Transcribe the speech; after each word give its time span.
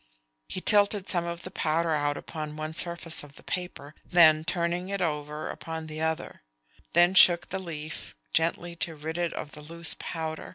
He 0.47 0.61
tilted 0.61 1.07
some 1.07 1.25
of 1.27 1.43
the 1.43 1.51
powder 1.51 1.91
out 1.91 2.17
upon 2.17 2.55
one 2.55 2.73
surface 2.73 3.21
of 3.21 3.35
the 3.35 3.43
paper, 3.43 3.93
then, 4.03 4.43
turning 4.43 4.89
it 4.89 4.99
over, 4.99 5.47
upon 5.47 5.85
the 5.85 6.01
other; 6.01 6.41
then 6.93 7.13
shook 7.13 7.49
the 7.49 7.59
leaf 7.59 8.15
gently 8.33 8.75
to 8.77 8.95
rid 8.95 9.19
it 9.19 9.31
of 9.33 9.51
the 9.51 9.61
loose 9.61 9.95
powder. 9.99 10.49